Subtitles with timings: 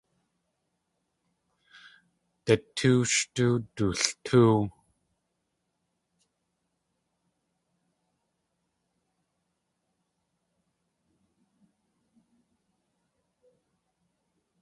[2.47, 4.61] Datóow shtóo dudlitóow.